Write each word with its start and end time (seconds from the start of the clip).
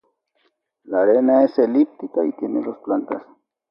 La 0.85 1.03
arena 1.03 1.43
es 1.43 1.59
elíptica 1.59 2.25
y 2.25 2.31
tiene 2.31 2.63
dos 2.65 2.79
plantas. 2.79 3.21